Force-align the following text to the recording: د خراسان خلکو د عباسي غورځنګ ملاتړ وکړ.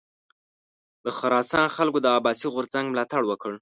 د 1.05 1.07
خراسان 1.17 1.67
خلکو 1.77 1.99
د 2.01 2.07
عباسي 2.17 2.47
غورځنګ 2.53 2.85
ملاتړ 2.89 3.21
وکړ. 3.27 3.51